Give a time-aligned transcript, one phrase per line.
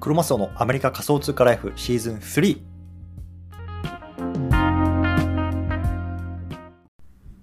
[0.00, 2.60] クロマスオのアメリカ仮想通貨ライフシーズン3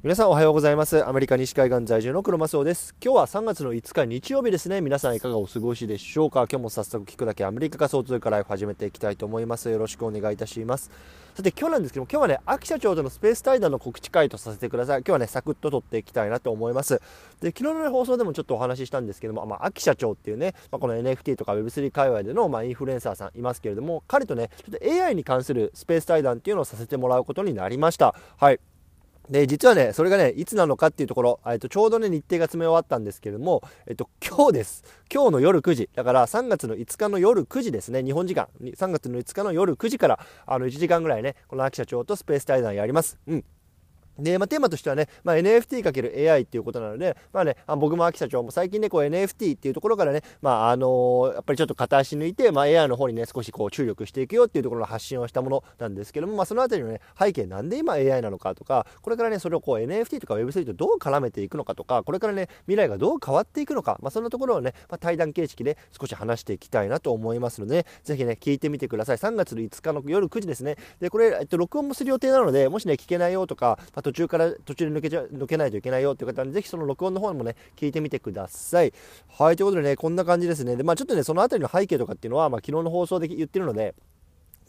[0.05, 1.04] 皆さんおはようございます。
[1.04, 2.94] アメリカ西海岸在住のクロマスオです。
[3.03, 4.79] 今日は3月の5日日曜日ですね。
[4.79, 6.42] 皆さんいかがお過ごしでしょうか？
[6.42, 7.44] 今日も早速聞くだけ。
[7.44, 9.67] アメリカ仮想通貨ライフ始めていきたいと思います。
[9.67, 10.92] よろしくお願いいたします。
[11.33, 14.99] さて今日なんですけども今日はね秋社長とのスペース対談の告知会とさせてください。
[14.99, 17.02] 今日はねサクッと撮っていきたいなと思います。
[17.41, 28.13] で昨日の、放送でもちょっとお話ししたんですけども、まあ、秋社長っていうね、まあ、この NFT とか Web3 界隈での、まあ、インフルエンサーさんいますけれども彼とねちょっと AI に関するスペース対談っていうのをさせてもらうことになりました。
[28.38, 28.59] はい。
[29.29, 34.83] で、実はね、それがね、いつなのかっていうところ、えっと、ちょうどね、日程が詰め終わったんですけれども、えっと、今日です。
[35.13, 35.89] 今日の夜9時。
[35.95, 38.47] だから3月の5日の夜9時ですね、日本時間。
[38.61, 43.17] 3月の5日の夜9時から、あの、1時間ぐらいね、この秋社長とスペース対談やります。
[43.27, 43.45] うん。
[44.19, 69.17] で、まあ、テーマとしてはね、まあ、NFT×AI っていうことなので、まあね、あ僕も秋社長も最近ね、こう NFT っていうところからね、まあ、あのー、やっぱりちょっと片足抜いて、まあ、AI の方にね、少しこう注力していくよっていうところの発信をしたものなんですけども、まあ、そのあたりのね、背景なんで今 AI なのかとか、これからね、それをこう NFT とか Web3 とどう絡めていくのかとか、これからね、未来がどう変わっていくのか、まあ、そんなところをね、まあ、対談形式で少し話していきたいなと思いますので、ね、ぜひね、聞いてみてください。
[69.17, 70.77] 3月の5日の夜9時ですね。
[71.00, 78.94] で、これ、えっと、録音もする予定なので、もしね、聞けないよとか、まあ、途中から、途中で抜けちゃ抜けないといけないよっていう方にぜひその録音の方にもね聞いてみてください
[79.39, 83.95] はいということでねこんな感じですねでまあちょっとねその辺りの背景とかっていうのは、まあ、昨日の放送で言ってるので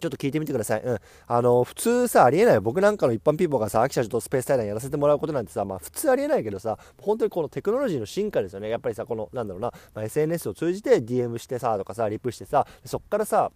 [0.01, 0.83] ちょっと聞いてみてください。
[0.83, 0.99] うん。
[1.27, 2.61] あの、普通さ、ありえないよ。
[2.61, 8.69] 僕なんかの一般ピーポーがさ、秋社長とスペース対談やらせてもらうことなんてさ、まあ普通ありえないけどさ、本当にこのテクノロジーの進化ですよね。
[8.69, 13.51] やっぱりさ、この、なんだろうな、まあ、SNS を通じて DM してさ、とかさ、リプしてさ、そっからさ、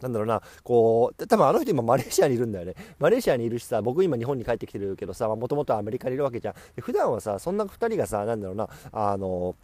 [0.00, 2.74] なんだろうな、こう、多分あの人今マレーシアにいるんだよね。
[2.98, 6.54] マレーシアにいるしさ、僕今日本に帰ってきてるけどさ、もともとアメリカにいるわけじゃん。
[6.80, 9.56] 普段はさ、そんな2人がさ、なんだろうな、あの、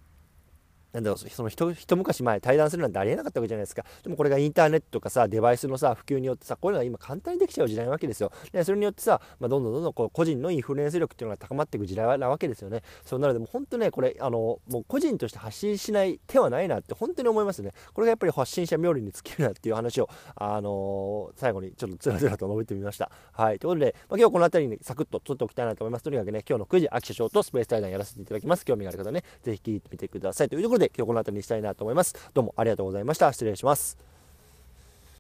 [0.95, 3.85] なんだろうその一昔前対談するなんてありえなかったわけじゃないですか。
[4.05, 8.31] でもこれがインターネットとかさデバイスのさ普及によってさこういうのが今簡単にできちゃう時代なわけですよ。
[8.53, 12.71] でそれによってさ、まあ、どんどんどんどんこう個人のインフルエンス力っていうのが高まっていく時代なわけですよ。
[12.71, 17.73] ねそうなのでもう本当ねこれあのもう個人として発信しない手はないなって本当に思いますね。
[17.93, 23.11] これがやっぱり発信者冥利に尽きるなっていう話をあのー、最後にちょっとつらつらと述べてみました。
[23.33, 23.59] はい。
[23.59, 26.05] ということで、まあ、今日この辺りにサクッと取っておきたいなと思います。
[26.05, 28.65] とにかくね今日の9時秋社長とスペース対談やらせていただきます。
[28.65, 30.49] 興味がある方ねぜひ聞いてみてください。
[30.49, 32.15] というところでで今日この辺りにしたいなと思います。
[32.35, 33.33] どうもありがとうございました。
[33.33, 34.14] 失礼します。